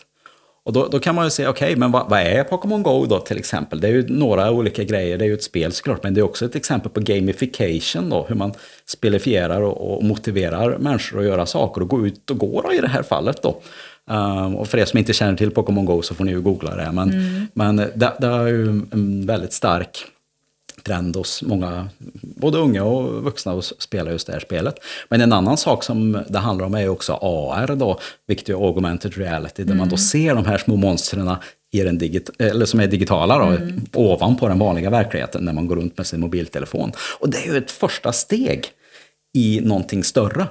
Och 0.64 0.72
då, 0.72 0.88
då 0.88 0.98
kan 0.98 1.14
man 1.14 1.24
ju 1.24 1.30
säga, 1.30 1.50
okej, 1.50 1.66
okay, 1.66 1.76
men 1.76 1.92
vad, 1.92 2.10
vad, 2.10 2.20
är 2.20 2.44
Pokémon 2.44 2.82
Go 2.82 3.06
då 3.06 3.20
till 3.20 3.38
exempel? 3.38 3.80
Det 3.80 3.88
är 3.88 3.92
ju 3.92 4.06
några 4.08 4.50
olika 4.50 4.84
grejer, 4.84 5.18
det 5.18 5.24
är 5.24 5.26
ju 5.26 5.34
ett 5.34 5.42
spel 5.42 5.72
såklart, 5.72 6.02
men 6.02 6.14
det 6.14 6.20
är 6.20 6.22
också 6.22 6.44
ett 6.44 6.56
exempel 6.56 6.90
på 6.90 7.00
gamification 7.00 8.10
då, 8.10 8.26
hur 8.28 8.34
man 8.34 8.52
spelifierar 8.86 9.60
och, 9.60 9.96
och 9.96 10.04
motiverar 10.04 10.78
människor 10.78 11.20
att 11.20 11.26
göra 11.26 11.46
saker 11.46 11.80
och 11.80 11.88
gå 11.88 12.06
ut 12.06 12.30
och 12.30 12.38
gå 12.38 12.62
då, 12.62 12.72
i 12.72 12.78
det 12.78 12.88
här 12.88 13.02
fallet 13.02 13.42
då. 13.42 13.60
Um, 14.06 14.56
och 14.56 14.68
för 14.68 14.78
er 14.78 14.84
som 14.84 14.98
inte 14.98 15.12
känner 15.12 15.36
till 15.36 15.50
Pokémon 15.50 15.84
Go 15.84 16.02
så 16.02 16.14
får 16.14 16.24
ni 16.24 16.30
ju 16.30 16.40
googla 16.40 16.76
det. 16.76 16.92
Men, 16.92 17.10
mm. 17.10 17.46
men 17.54 17.76
det, 17.76 18.12
det 18.18 18.26
är 18.26 18.46
ju 18.46 18.68
en 18.68 19.26
väldigt 19.26 19.52
stark 19.52 20.06
trend 20.84 21.16
hos 21.16 21.42
många, 21.42 21.88
både 22.22 22.58
unga 22.58 22.84
och 22.84 23.24
vuxna, 23.24 23.52
att 23.52 23.64
spela 23.64 24.10
just 24.10 24.26
det 24.26 24.32
här 24.32 24.40
spelet. 24.40 24.74
Men 25.08 25.20
en 25.20 25.32
annan 25.32 25.56
sak 25.56 25.84
som 25.84 26.24
det 26.28 26.38
handlar 26.38 26.66
om 26.66 26.74
är 26.74 26.88
också 26.88 27.12
AR 27.12 27.76
då, 27.76 28.00
vilket 28.26 28.48
är 28.48 28.54
augmented 28.54 29.16
reality, 29.16 29.62
där 29.62 29.72
mm. 29.72 29.78
man 29.78 29.88
då 29.88 29.96
mm. 29.96 29.98
ser 29.98 30.34
de 30.34 30.44
här 30.44 30.58
små 30.58 30.76
monstren 30.76 31.36
i 31.72 31.82
den 31.82 31.98
digit 31.98 32.30
eller 32.38 32.66
som 32.66 32.80
är 32.80 32.86
digitala 32.86 33.38
då, 33.38 33.44
mm. 33.44 33.86
ovanpå 33.92 34.48
den 34.48 34.58
vanliga 34.58 34.90
verkligheten 34.90 35.44
när 35.44 35.52
man 35.52 35.66
går 35.66 35.76
runt 35.76 35.96
med 35.98 36.06
sin 36.06 36.20
mobiltelefon. 36.20 36.92
Och 37.18 37.30
det 37.30 37.38
är 37.38 37.52
ju 37.52 37.58
ett 37.58 37.70
första 37.70 38.12
steg 38.12 38.66
i 39.34 39.60
någonting 39.60 40.04
större. 40.04 40.46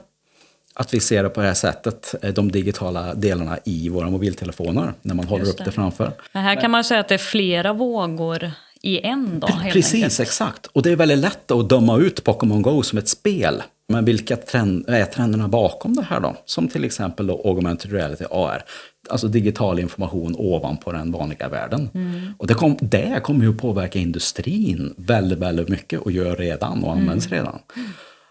Att 0.75 0.93
vi 0.93 0.99
ser 0.99 1.23
det 1.23 1.29
på 1.29 1.41
det 1.41 1.47
här 1.47 1.53
sättet, 1.53 2.15
eh, 2.21 2.33
de 2.33 2.51
digitala 2.51 3.13
delarna 3.13 3.59
i 3.65 3.89
våra 3.89 4.09
mobiltelefoner, 4.09 4.93
när 5.01 5.15
man 5.15 5.25
håller 5.25 5.49
upp 5.49 5.65
det 5.65 5.71
framför. 5.71 6.11
Men 6.31 6.43
här 6.43 6.61
kan 6.61 6.71
man 6.71 6.83
säga 6.83 6.99
att 6.99 7.07
det 7.07 7.13
är 7.13 7.17
flera 7.17 7.73
vågor 7.73 8.51
i 8.83 9.05
en 9.05 9.39
dag. 9.39 9.69
Precis, 9.71 9.93
enkelt. 9.93 10.19
exakt. 10.19 10.65
Och 10.65 10.81
det 10.81 10.91
är 10.91 10.95
väldigt 10.95 11.17
lätt 11.17 11.51
att 11.51 11.69
döma 11.69 11.97
ut 11.97 12.23
Pokémon 12.23 12.61
Go 12.61 12.83
som 12.83 12.97
ett 12.97 13.09
spel. 13.09 13.63
Men 13.87 14.05
vilka 14.05 14.37
trend, 14.37 14.89
är 14.89 15.05
trenderna 15.05 15.47
bakom 15.47 15.93
det 15.95 16.01
här 16.01 16.19
då? 16.19 16.35
Som 16.45 16.67
till 16.67 16.83
exempel 16.83 17.27
då 17.27 17.41
augmented 17.45 17.91
reality, 17.91 18.25
AR. 18.31 18.63
Alltså 19.09 19.27
digital 19.27 19.79
information 19.79 20.35
ovanpå 20.37 20.91
den 20.91 21.11
vanliga 21.11 21.49
världen. 21.49 21.89
Mm. 21.93 22.33
Och 22.37 22.47
det, 22.47 22.53
kom, 22.53 22.77
det 22.81 23.19
kommer 23.23 23.45
ju 23.45 23.53
påverka 23.53 23.99
industrin 23.99 24.93
väldigt, 24.97 25.39
väldigt 25.39 25.69
mycket 25.69 25.99
och 25.99 26.11
gör 26.11 26.35
redan 26.35 26.83
och 26.83 26.91
används 26.91 27.27
mm. 27.27 27.39
redan. 27.39 27.59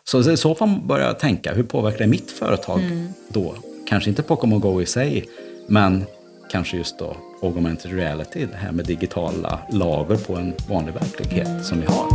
Så 0.05 0.31
i 0.31 0.37
så 0.37 0.55
fall 0.55 0.81
börjar 0.85 1.07
jag 1.07 1.19
tänka, 1.19 1.55
hur 1.55 1.63
påverkar 1.63 1.99
det 1.99 2.07
mitt 2.07 2.31
företag 2.31 2.81
mm. 2.81 3.09
då? 3.29 3.55
Kanske 3.89 4.11
inte 4.11 4.23
Pokémon 4.23 4.61
Go 4.61 4.83
i 4.83 4.87
sig, 4.87 5.25
men 5.67 6.05
kanske 6.53 6.77
just 6.77 6.99
då 6.99 7.17
augmented 7.43 7.93
reality, 7.93 8.47
det 8.47 8.57
här 8.57 8.73
med 8.73 8.87
digitala 8.87 9.59
lager 9.71 10.17
på 10.17 10.37
en 10.37 10.55
vanlig 10.69 10.95
verklighet 10.95 11.65
som 11.65 11.81
vi 11.81 11.87
har. 11.87 12.07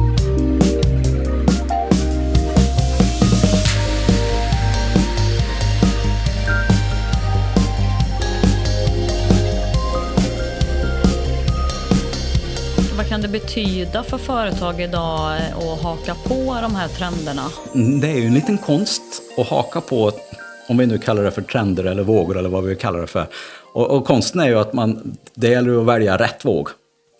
Vad 12.98 13.10
kan 13.10 13.22
det 13.22 13.27
betyda 13.27 14.03
för 14.03 14.17
företag 14.17 14.82
idag 14.82 15.38
att 15.58 15.82
haka 15.82 16.15
på 16.15 16.58
de 16.62 16.75
här 16.75 16.88
trenderna? 16.88 17.44
Det 18.01 18.12
är 18.12 18.17
ju 18.17 18.25
en 18.25 18.34
liten 18.34 18.58
konst 18.58 19.01
att 19.38 19.48
haka 19.48 19.82
på 19.82 20.12
Om 20.70 20.77
vi 20.77 20.86
nu 20.86 20.98
kallar 20.98 21.24
det 21.24 21.32
för 21.32 21.41
trender 21.41 21.84
eller 21.84 22.03
vågor 22.03 22.38
eller 22.38 22.50
vad 22.50 22.63
vi 22.63 22.75
kallar 22.75 23.01
det 23.01 23.08
för. 23.08 23.27
Och, 23.71 23.89
och 23.89 24.05
konsten 24.05 24.41
är 24.41 24.47
ju 24.47 24.59
att 24.59 24.74
man, 24.74 25.17
det 25.33 25.47
gäller 25.50 25.79
att 25.81 25.86
välja 25.86 26.17
rätt 26.17 26.45
våg. 26.45 26.69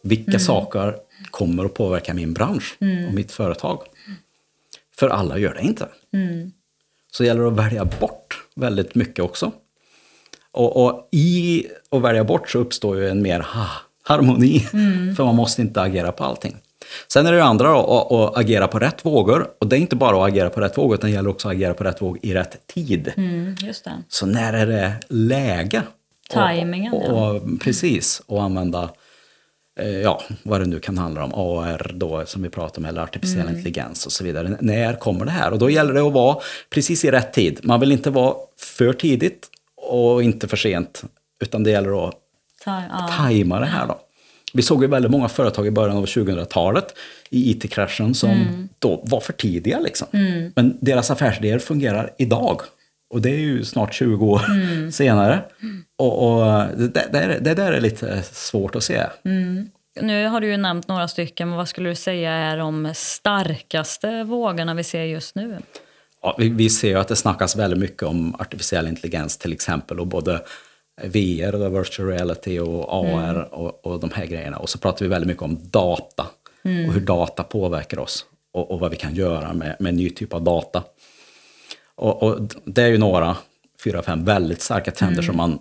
Vilka 0.04 0.40
saker 0.40 0.96
kommer 1.32 1.66
att 1.66 1.74
påverka 1.74 2.14
min 2.14 2.34
bransch 2.34 2.78
och 3.08 3.14
mitt 3.14 3.32
företag? 3.32 3.82
För 4.96 5.10
alla 5.10 5.38
gör 5.38 5.54
det 5.54 5.62
inte. 5.62 5.88
Så 7.12 7.24
det 7.24 7.28
gäller 7.28 7.48
att 7.48 7.54
välja 7.54 7.86
bort 7.86 8.44
väldigt 8.56 8.96
mycket 8.96 9.26
också. 9.26 9.52
Och, 10.52 10.86
och 10.86 11.08
i 11.12 11.66
att 11.92 12.02
välja 12.02 12.24
bort 12.24 12.50
så 12.50 12.60
uppstår 12.60 12.98
ju 12.98 13.10
en 13.10 13.22
mer 13.22 13.40
ha, 13.40 13.68
harmoni. 14.04 14.60
För 15.18 15.26
man 15.26 15.36
måste 15.36 15.62
inte 15.62 15.82
agera 15.82 16.12
på 16.12 16.24
allting. 16.24 16.56
Sen 17.08 17.26
är 17.26 17.32
det 17.32 17.38
ju 17.38 17.44
andra 17.44 17.72
då, 17.72 17.78
att, 17.78 18.12
att 18.12 18.38
agera 18.38 18.68
på 18.68 18.80
rätt 18.80 19.06
vågor. 19.06 19.48
Och 19.60 19.68
det 19.68 19.78
är 19.78 19.80
inte 19.80 19.96
bara 19.96 20.24
att 20.24 20.32
agera 20.32 20.50
på 20.50 20.62
rätt 20.62 20.78
vågor, 20.78 20.96
utan 20.96 21.10
det 21.10 21.16
gäller 21.16 21.30
också 21.30 21.48
att 21.48 21.54
agera 21.54 21.74
på 21.74 21.84
rätt 21.84 22.02
våg 22.02 22.20
i 22.22 22.34
rätt 22.34 22.68
tid. 22.68 23.14
Mm. 23.18 23.56
Så 24.08 24.26
när 24.26 24.54
är 24.54 24.68
det 24.68 24.94
läge? 25.08 25.84
Timingen, 26.30 26.94
och, 26.94 27.04
ja. 27.08 27.32
och, 27.32 27.62
Precis, 27.62 28.22
och 28.26 28.44
använda 28.44 28.90
eh, 29.80 29.88
ja, 29.90 30.22
vad 30.44 30.62
det 30.62 30.66
nu 30.66 30.80
kan 30.80 30.98
handla 30.98 31.24
om, 31.24 31.34
AR 31.34 31.92
då 31.96 32.26
som 32.26 32.44
vi 32.44 32.50
pratar 32.50 32.80
om, 32.80 32.86
eller 32.86 33.02
artificiell 33.02 33.42
Mm. 33.42 33.56
intelligens 33.58 34.06
och 34.06 34.12
så 34.12 34.24
vidare. 34.24 34.48
N- 34.48 34.58
När 34.62 34.94
kommer 34.94 35.26
det 35.26 35.32
här? 35.32 35.52
Och 35.52 35.60
då 35.60 35.70
gäller 35.70 35.94
det 35.94 36.02
att 36.02 36.14
vara 36.14 36.38
precis 36.70 37.06
i 37.06 37.12
rätt 37.12 37.34
tid. 37.34 37.60
Man 37.64 37.80
vill 37.80 37.92
inte 37.92 38.10
vara 38.10 38.36
för 38.60 38.94
tidigt 38.94 39.48
och 39.76 40.24
inte 40.24 40.48
för 40.48 40.58
sent, 40.58 41.04
utan 41.42 41.64
det 41.64 41.72
gäller 41.72 42.08
att 42.08 42.16
Ta, 42.64 42.82
ja. 42.90 43.10
tajma 43.18 43.60
det 43.60 43.66
här 43.66 43.88
då. 43.88 44.00
Vi 44.54 44.62
såg 44.62 44.82
ju 44.82 44.88
väldigt 44.88 45.12
många 45.12 45.28
företag 45.28 45.68
i 45.68 45.72
början 45.72 45.98
av 45.98 46.06
2000-talet 46.06 46.86
i 47.30 47.52
IT-kraschen 47.52 48.14
som 48.14 48.70
då 48.80 49.04
var 49.06 49.20
för 49.20 49.34
tidiga. 49.34 49.80
Liksom. 49.80 50.08
Men 50.56 50.78
deras 50.82 51.12
affärsidéer 51.12 51.60
fungerar 51.60 52.14
idag. 52.18 52.62
Och 53.10 53.22
det 53.22 53.30
är 53.30 53.40
ju 53.40 53.64
snart 53.66 53.94
20 53.94 54.26
år 54.26 54.42
senare. 54.92 55.44
Och, 55.98 56.28
och 56.40 56.44
det, 56.78 56.88
det, 56.88 57.10
där- 57.12 57.40
det 57.42 57.54
där 57.54 57.72
är 57.74 57.82
lite 57.82 58.22
svårt 58.24 58.76
att 58.76 58.84
se. 58.84 59.04
Nu 60.02 60.28
har 60.28 60.42
du 60.42 60.48
ju 60.48 60.58
nämnt 60.58 60.88
några 60.88 61.08
stycken, 61.08 61.48
men 61.50 61.58
vad 61.58 61.68
skulle 61.68 61.90
du 61.90 61.96
säga 61.96 62.32
är 62.32 62.58
de 62.58 62.92
starkaste 62.96 64.24
vågorna 64.24 64.74
vi 64.74 64.84
ser 64.84 65.04
just 65.04 65.36
nu? 65.36 65.58
Ja, 66.22 66.36
vi, 66.38 66.50
vi 66.50 66.70
ser 66.70 66.88
ju 66.88 66.96
att 67.00 67.08
det 67.08 67.16
snackas 67.16 67.56
väldigt 67.56 67.80
mycket 67.80 68.04
om 68.04 68.36
artificiell 68.40 68.88
intelligens 68.88 69.38
till 69.38 69.54
exempel. 69.54 70.00
Och 70.00 70.08
både 70.08 70.42
VR, 71.04 71.52
då, 71.52 71.70
virtual 71.70 72.08
reality 72.10 72.60
och 72.60 72.94
AR 72.94 73.48
och, 73.54 73.86
och 73.86 74.00
de 74.00 74.12
här 74.14 74.26
grejerna. 74.26 74.58
Och 74.58 74.70
så 74.70 74.78
pratar 74.78 75.06
vi 75.06 75.10
väldigt 75.10 75.28
mycket 75.28 75.44
om 75.44 75.60
data 75.64 76.26
och 76.88 76.94
hur 76.94 77.02
data 77.02 77.44
påverkar 77.44 78.00
oss. 78.00 78.26
Och, 78.54 78.72
och 78.72 78.80
vad 78.80 78.92
vi 78.92 78.98
kan 78.98 79.16
göra 79.16 79.54
med, 79.54 79.76
med 79.80 79.94
ny 79.94 80.10
typ 80.10 80.34
av 80.34 80.42
data. 80.44 80.84
Och, 81.98 82.24
och 82.24 82.40
det 82.66 82.82
är 82.82 82.88
ju 82.88 82.98
några, 82.98 83.38
fyra, 83.84 84.04
fem 84.04 84.26
väldigt 84.26 84.62
starka 84.62 84.92
trender 84.92 85.22
som 85.22 85.38
man 85.38 85.60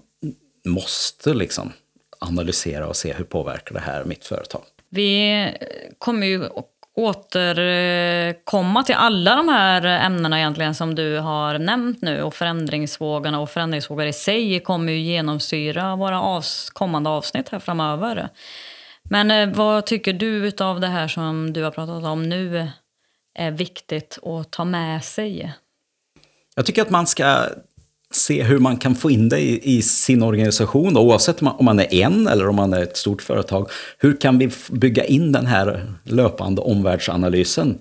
måste 0.64 1.34
liksom 1.34 1.72
analysera 2.18 2.88
och 2.88 2.96
se 2.96 3.12
hur 3.12 3.24
påverkar 3.24 3.74
det 3.74 3.80
här 3.80 4.04
mitt 4.04 4.24
företag. 4.24 4.62
Vi 4.88 5.48
kommer 5.98 6.26
ju 6.26 6.48
återkomma 6.96 8.82
till 8.82 8.94
alla 8.94 9.36
de 9.36 9.48
här 9.48 9.84
ämnena 9.84 10.38
egentligen 10.38 10.74
som 10.74 10.94
du 10.94 11.18
har 11.18 11.58
nämnt 11.58 12.02
nu 12.02 12.22
och 12.22 12.34
förändringsvågorna 12.34 13.40
och 13.40 13.50
förändringsvågor 13.50 14.06
i 14.06 14.12
sig 14.12 14.60
kommer 14.60 14.92
ju 14.92 14.98
genomsyra 14.98 15.96
våra 15.96 16.20
avs- 16.20 16.72
kommande 16.72 17.10
avsnitt 17.10 17.48
här 17.48 17.58
framöver. 17.58 18.28
Men 19.10 19.30
eh, 19.30 19.48
vad 19.48 19.86
tycker 19.86 20.12
du 20.12 20.52
av 20.60 20.80
det 20.80 20.86
här 20.86 21.08
som 21.08 21.52
du 21.52 21.62
har 21.62 21.70
pratat 21.70 22.04
om 22.04 22.28
nu 22.28 22.68
är 23.34 23.50
viktigt 23.50 24.18
att 24.22 24.50
ta 24.50 24.64
med 24.64 25.04
sig? 25.04 25.52
Jag 26.56 26.66
tycker 26.66 26.82
att 26.82 26.90
man 26.90 27.06
ska 27.06 27.44
se 28.10 28.42
hur 28.42 28.58
man 28.58 28.76
kan 28.76 28.94
få 28.94 29.10
in 29.10 29.28
det 29.28 29.40
i, 29.40 29.76
i 29.76 29.82
sin 29.82 30.22
organisation, 30.22 30.94
då, 30.94 31.00
oavsett 31.00 31.42
om 31.42 31.44
man, 31.44 31.56
om 31.56 31.64
man 31.64 31.80
är 31.80 31.94
en 31.94 32.28
eller 32.28 32.48
om 32.48 32.56
man 32.56 32.72
är 32.72 32.82
ett 32.82 32.96
stort 32.96 33.22
företag. 33.22 33.70
Hur 33.98 34.16
kan 34.16 34.38
vi 34.38 34.50
bygga 34.70 35.04
in 35.04 35.32
den 35.32 35.46
här 35.46 35.92
löpande 36.04 36.60
omvärldsanalysen 36.60 37.78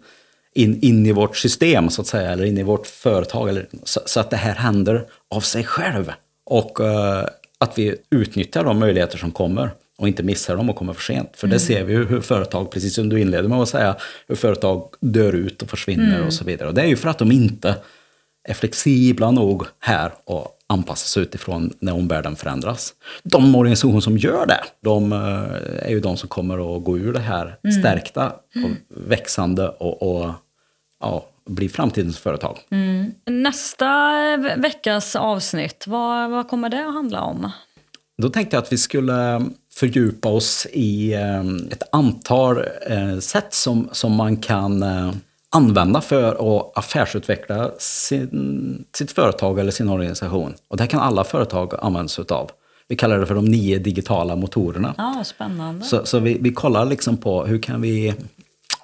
in, 0.56 0.80
in 0.82 1.06
i 1.06 1.12
vårt 1.12 1.38
system, 1.38 1.90
så 1.90 2.02
att 2.02 2.08
säga, 2.08 2.32
eller 2.32 2.46
in 2.46 2.58
i 2.58 2.64
vårt 2.64 2.88
företag, 2.88 3.50
eller, 3.50 3.68
så, 3.84 4.00
så 4.06 4.20
att 4.20 4.30
det 4.30 4.38
här 4.38 4.56
händer 4.56 5.06
av 5.30 5.42
sig 5.42 5.64
själv. 5.64 6.12
Och 6.46 6.80
eh, 6.80 7.26
att 7.58 7.78
vi 7.78 7.96
utnyttjar 8.10 8.64
de 8.64 8.80
möjligheter 8.80 9.18
som 9.18 9.32
kommer 9.32 9.70
och 9.98 10.08
inte 10.08 10.24
missar 10.24 10.56
dem 10.56 10.70
och 10.70 10.76
kommer 10.76 10.94
för 10.94 11.02
sent. 11.02 11.30
För 11.34 11.48
det 11.48 11.60
ser 11.60 11.84
vi 11.84 11.94
ju 11.94 12.06
hur 12.06 12.22
företag, 12.22 12.72
precis 12.72 12.96
som 12.96 13.10
du 13.10 13.22
inledde 13.22 13.48
med 13.48 13.60
att 13.60 13.70
säga, 13.70 13.96
hur 14.28 14.36
företag 14.36 14.94
dör 15.00 15.34
ut 15.34 15.62
och 15.62 15.70
försvinner 15.70 16.26
och 16.26 16.34
så 16.34 16.44
vidare. 16.44 16.68
Och 16.68 16.74
det 16.74 16.82
är 16.82 16.88
ju 16.88 16.96
för 16.96 17.10
att 17.10 17.18
de 17.18 17.32
inte 17.32 17.76
är 18.46 18.54
flexibla 18.54 19.32
nog 19.32 19.64
här 19.80 20.12
och 20.26 20.48
anpassar 20.68 21.08
sig 21.08 21.24
utifrån 21.24 21.74
när 21.80 21.94
omvärlden 21.94 22.36
förändras. 22.36 22.94
De 23.24 23.56
organisationer 23.56 24.00
som 24.00 24.18
gör 24.18 24.46
det, 24.46 24.64
de 24.82 25.12
eh, 25.12 25.88
är 25.88 25.90
ju 25.90 26.00
de 26.00 26.18
som 26.18 26.30
kommer 26.30 26.78
att 26.78 26.84
gå 26.84 26.98
ur 26.98 27.14
det 27.14 27.20
här 27.20 27.58
stärkta 27.82 28.28
och 28.28 28.98
växande 29.10 29.70
och, 29.70 30.02
och 30.02 30.32
ja, 31.00 31.26
bli 31.50 31.70
framtidens 31.70 32.20
företag. 32.20 32.60
Nästa 33.26 34.12
ve- 34.38 34.56
veckas 34.56 35.16
avsnitt, 35.16 35.84
vad, 35.88 36.30
vad 36.32 36.48
kommer 36.48 36.70
det 36.70 36.88
att 36.88 36.94
handla 36.94 37.22
om? 37.22 37.52
Då 38.18 38.30
tänkte 38.30 38.56
jag 38.56 38.62
att 38.62 38.72
vi 38.74 38.78
skulle 38.78 39.46
fördjupa 39.74 40.30
oss 40.30 40.68
i 40.74 41.14
eh, 41.14 41.44
ett 41.72 41.84
antal 41.92 42.58
eh, 42.88 43.20
sätt 43.20 43.54
som, 43.54 43.90
som 43.92 44.16
man 44.16 44.38
kan 44.38 44.84
eh, 44.84 45.12
använda 45.56 46.02
för 46.02 46.32
att 46.64 46.78
affärsutveckla 46.78 47.72
sin, 47.78 48.86
sitt 48.96 49.12
företag 49.12 49.60
eller 49.60 49.72
sin 49.72 49.90
organisation. 49.90 50.54
Och 50.68 50.78
det 50.78 50.84
här 50.84 50.90
kan 50.90 51.00
alla 51.00 51.24
företag 51.24 51.74
använda 51.82 52.08
sig 52.08 52.26
av. 52.30 52.52
Vi 52.88 52.96
kallar 52.96 53.20
det 53.20 53.26
för 53.26 53.36
de 53.36 53.46
nio 53.46 53.80
digitala 53.80 54.36
motorerna. 54.36 54.94
Ja, 54.98 55.24
spännande. 55.26 55.86
Så, 55.86 56.06
så 56.06 56.20
vi, 56.20 56.38
vi 56.42 56.54
kollar 56.54 56.86
liksom 56.86 57.18
på 57.18 57.46
hur 57.46 57.62
kan 57.62 57.82
vi 57.82 58.14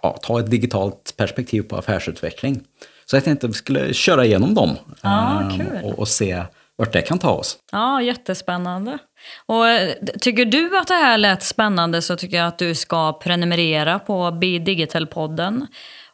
ja, 0.01 0.17
ta 0.21 0.39
ett 0.39 0.51
digitalt 0.51 1.13
perspektiv 1.17 1.61
på 1.61 1.77
affärsutveckling. 1.77 2.61
Så 3.05 3.15
jag 3.15 3.23
tänkte 3.23 3.45
att 3.47 3.49
vi 3.49 3.57
skulle 3.57 3.93
köra 3.93 4.25
igenom 4.25 4.53
dem 4.53 4.75
Ja, 5.01 5.51
kul. 5.57 5.79
och, 5.83 5.99
och 5.99 6.07
se 6.07 6.43
vart 6.75 6.93
det 6.93 7.01
kan 7.01 7.19
ta 7.19 7.31
oss. 7.31 7.57
Ja, 7.71 8.01
jättespännande. 8.01 8.97
Och 9.45 9.67
eh, 9.67 9.91
tycker 10.21 10.45
du 10.45 10.77
att 10.77 10.87
det 10.87 10.93
här 10.93 11.17
lät 11.17 11.43
spännande 11.43 12.01
så 12.01 12.15
tycker 12.15 12.37
jag 12.37 12.47
att 12.47 12.57
du 12.57 12.75
ska 12.75 13.13
prenumerera 13.13 13.99
på 13.99 14.31
Bidigital-podden. 14.31 15.67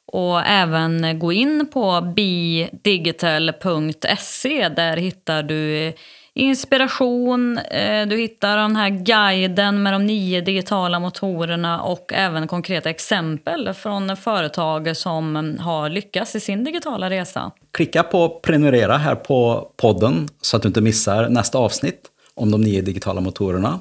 Och 0.07 0.45
även 0.45 1.19
gå 1.19 1.33
in 1.33 1.67
på 1.73 2.13
bidigital.se. 2.15 4.69
Där 4.69 4.97
hittar 4.97 5.43
du 5.43 5.93
inspiration, 6.37 7.57
eh, 7.57 8.07
du 8.07 8.17
hittar 8.17 8.57
den 8.57 8.75
här 8.75 8.89
guiden 8.89 9.83
med 9.83 9.93
de 9.93 10.05
nio 10.05 10.41
digitala 10.41 10.99
motorerna 10.99 11.81
och 11.81 12.13
även 12.13 12.47
konkreta 12.47 12.89
exempel 12.89 13.73
från 13.73 14.17
företag 14.17 14.97
som 14.97 15.55
har 15.59 15.89
lyckats 15.89 16.35
i 16.35 16.39
sin 16.39 16.63
digitala 16.63 17.09
resa. 17.09 17.51
Klicka 17.73 18.03
på 18.03 18.29
prenumerera 18.29 18.97
här 18.97 19.15
på 19.15 19.71
podden 19.77 20.27
så 20.41 20.57
att 20.57 20.63
du 20.63 20.67
inte 20.67 20.81
missar 20.81 21.29
nästa 21.29 21.57
avsnitt 21.57 22.01
om 22.35 22.51
de 22.51 22.61
nio 22.61 22.81
digitala 22.81 23.21
motorerna. 23.21 23.79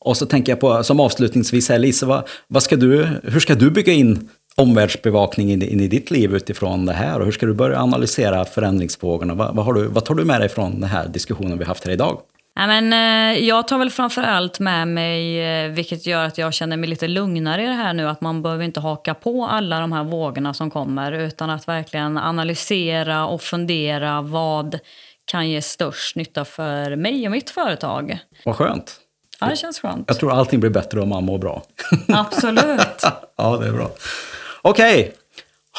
Och 0.00 0.16
så 0.16 0.26
tänker 0.26 0.52
jag 0.52 0.60
på, 0.60 0.84
som 0.84 1.00
avslutningsvis 1.00 1.68
här, 1.68 1.78
Lisa, 1.78 2.06
vad, 2.06 2.28
vad 2.46 2.62
ska 2.62 2.76
du, 2.76 3.08
hur 3.22 3.40
ska 3.40 3.54
du 3.54 3.70
bygga 3.70 3.92
in 3.92 4.28
omvärldsbevakning 4.58 5.52
in, 5.52 5.62
in 5.62 5.80
i 5.80 5.88
ditt 5.88 6.10
liv 6.10 6.34
utifrån 6.34 6.86
det 6.86 6.92
här? 6.92 7.18
Och 7.18 7.24
hur 7.24 7.32
ska 7.32 7.46
du 7.46 7.54
börja 7.54 7.80
analysera 7.80 8.44
förändringsvågorna? 8.44 9.34
Vad, 9.34 9.54
vad, 9.54 9.64
har 9.64 9.72
du, 9.72 9.86
vad 9.86 10.04
tar 10.04 10.14
du 10.14 10.24
med 10.24 10.40
dig 10.40 10.48
från 10.48 10.80
den 10.80 10.90
här 10.90 11.08
diskussionen 11.08 11.58
vi 11.58 11.64
haft 11.64 11.84
här 11.84 11.92
idag? 11.92 12.20
Ja, 12.54 12.66
men, 12.66 12.92
eh, 12.92 13.44
jag 13.44 13.68
tar 13.68 13.78
väl 13.78 13.90
framför 13.90 14.22
allt 14.22 14.60
med 14.60 14.88
mig, 14.88 15.40
eh, 15.40 15.70
vilket 15.70 16.06
gör 16.06 16.24
att 16.24 16.38
jag 16.38 16.54
känner 16.54 16.76
mig 16.76 16.88
lite 16.88 17.08
lugnare 17.08 17.62
i 17.62 17.66
det 17.66 17.72
här 17.72 17.92
nu, 17.92 18.08
att 18.08 18.20
man 18.20 18.42
behöver 18.42 18.64
inte 18.64 18.80
haka 18.80 19.14
på 19.14 19.46
alla 19.46 19.80
de 19.80 19.92
här 19.92 20.04
vågorna 20.04 20.54
som 20.54 20.70
kommer, 20.70 21.12
utan 21.12 21.50
att 21.50 21.68
verkligen 21.68 22.18
analysera 22.18 23.26
och 23.26 23.42
fundera 23.42 24.22
vad 24.22 24.78
kan 25.24 25.50
ge 25.50 25.62
störst 25.62 26.16
nytta 26.16 26.44
för 26.44 26.96
mig 26.96 27.26
och 27.26 27.32
mitt 27.32 27.50
företag. 27.50 28.18
Vad 28.44 28.56
skönt. 28.56 28.96
Ja, 29.40 29.46
det 29.46 29.56
känns 29.56 29.80
skönt. 29.80 30.04
Jag 30.06 30.18
tror 30.18 30.32
allting 30.32 30.60
blir 30.60 30.70
bättre 30.70 31.00
om 31.00 31.08
man 31.08 31.24
mår 31.24 31.38
bra. 31.38 31.62
Absolut. 32.08 33.02
ja, 33.36 33.56
det 33.56 33.68
är 33.68 33.72
bra. 33.72 33.90
Okej, 34.62 35.14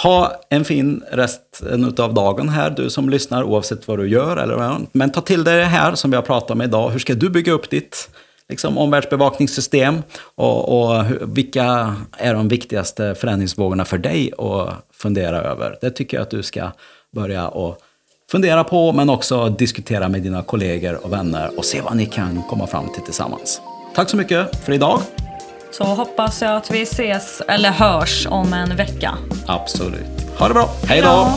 ha 0.04 0.42
en 0.50 0.66
fin 0.66 1.04
resten 1.12 1.94
av 2.00 2.14
dagen 2.14 2.50
här, 2.50 2.70
du 2.70 2.90
som 2.90 3.10
lyssnar, 3.10 3.44
oavsett 3.44 3.88
vad 3.88 4.00
du 4.00 4.10
gör. 4.10 4.38
Eller 4.38 4.56
vad. 4.56 4.88
Men 4.92 5.12
ta 5.12 5.22
till 5.22 5.44
dig 5.44 5.58
det 5.58 5.66
här 5.66 5.96
som 5.96 6.12
vi 6.12 6.16
har 6.16 6.24
pratat 6.24 6.52
om 6.52 6.62
idag. 6.62 6.90
Hur 6.90 7.00
ska 7.00 7.14
du 7.14 7.30
bygga 7.30 7.52
upp 7.52 7.70
ditt 7.70 8.10
liksom, 8.50 8.78
omvärldsbevakningssystem? 8.78 10.02
Och, 10.36 10.90
och 10.92 11.06
vilka 11.22 11.96
är 12.18 12.34
de 12.34 12.48
viktigaste 12.48 13.16
förändringsvågorna 13.16 13.86
för 13.86 13.98
dig 13.98 14.32
att 14.38 14.70
fundera 14.94 15.42
över? 15.42 15.78
Det 15.82 15.92
tycker 15.92 16.18
jag 16.18 16.22
att 16.22 16.32
du 16.32 16.44
ska 16.44 16.72
börja 17.16 17.48
och 17.48 17.82
fundera 18.32 18.64
på, 18.64 18.92
men 18.92 19.10
också 19.10 19.50
diskutera 19.50 20.10
med 20.10 20.22
dina 20.22 20.44
kollegor 20.44 21.06
och 21.06 21.14
vänner 21.14 21.52
och 21.58 21.66
se 21.66 21.82
vad 21.82 21.98
ni 21.98 22.06
kan 22.06 22.44
komma 22.50 22.68
fram 22.68 22.94
till 22.94 23.04
tillsammans. 23.04 23.62
Tack 23.96 24.10
så 24.10 24.18
mycket 24.18 24.66
för 24.66 24.74
idag. 24.74 25.02
Så 25.72 25.84
hoppas 25.84 26.42
jag 26.42 26.56
att 26.56 26.72
vi 26.72 26.82
ses, 26.82 27.42
eller 27.48 27.72
hörs, 27.72 28.28
om 28.30 28.54
en 28.54 28.76
vecka. 28.76 29.18
Absolut. 29.48 30.06
Ha 30.38 30.48
det 30.48 30.54
bra. 30.54 30.70
Hej 30.88 31.02
då! 31.02 31.28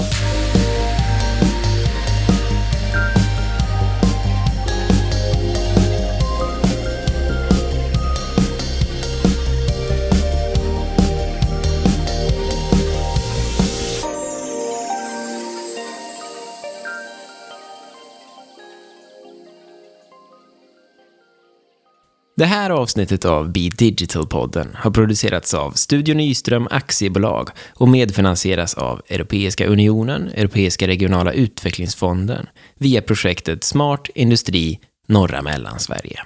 Det 22.43 22.47
här 22.47 22.71
avsnittet 22.71 23.25
av 23.25 23.53
Be 23.53 23.69
Digital-podden 23.69 24.69
har 24.75 24.91
producerats 24.91 25.55
av 25.55 25.71
Studio 25.71 26.15
Nyström 26.15 26.69
Aktiebolag 26.71 27.51
och 27.75 27.89
medfinansieras 27.89 28.75
av 28.75 29.03
Europeiska 29.09 29.67
Unionen, 29.67 30.29
Europeiska 30.29 30.87
regionala 30.87 31.33
utvecklingsfonden 31.33 32.47
via 32.79 33.03
projektet 33.03 33.65
Smart 33.65 34.09
Industri 34.15 34.81
Norra 35.09 35.43
Mellansverige. 35.43 36.21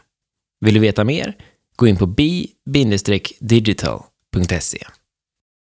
Vill 0.60 0.74
du 0.74 0.80
veta 0.80 1.04
mer? 1.04 1.34
Gå 1.76 1.86
in 1.86 1.96
på 1.96 2.06
bi-digital.se. 2.06 4.78